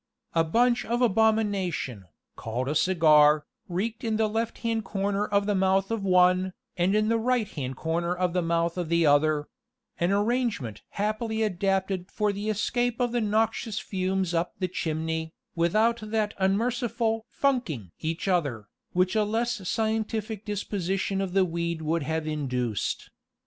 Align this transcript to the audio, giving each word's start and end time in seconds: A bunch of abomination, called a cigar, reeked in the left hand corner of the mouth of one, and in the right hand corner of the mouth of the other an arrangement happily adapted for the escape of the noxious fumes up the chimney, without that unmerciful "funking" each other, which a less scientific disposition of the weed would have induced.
A 0.33 0.43
bunch 0.43 0.83
of 0.83 0.99
abomination, 0.99 2.05
called 2.35 2.67
a 2.67 2.73
cigar, 2.73 3.45
reeked 3.69 4.03
in 4.03 4.17
the 4.17 4.27
left 4.27 4.57
hand 4.65 4.83
corner 4.83 5.27
of 5.27 5.45
the 5.45 5.53
mouth 5.53 5.91
of 5.91 6.03
one, 6.03 6.53
and 6.75 6.95
in 6.95 7.07
the 7.07 7.19
right 7.19 7.47
hand 7.47 7.75
corner 7.75 8.11
of 8.15 8.33
the 8.33 8.41
mouth 8.41 8.79
of 8.79 8.89
the 8.89 9.05
other 9.05 9.47
an 9.99 10.11
arrangement 10.11 10.81
happily 10.89 11.43
adapted 11.43 12.09
for 12.11 12.33
the 12.33 12.49
escape 12.49 12.99
of 12.99 13.11
the 13.11 13.21
noxious 13.21 13.77
fumes 13.77 14.33
up 14.33 14.55
the 14.57 14.67
chimney, 14.67 15.35
without 15.53 15.99
that 16.01 16.33
unmerciful 16.39 17.27
"funking" 17.29 17.91
each 17.99 18.27
other, 18.27 18.69
which 18.93 19.15
a 19.15 19.23
less 19.23 19.69
scientific 19.69 20.43
disposition 20.45 21.21
of 21.21 21.33
the 21.33 21.45
weed 21.45 21.83
would 21.83 22.01
have 22.01 22.25
induced. 22.25 23.11